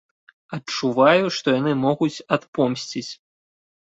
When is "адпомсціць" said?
2.37-3.07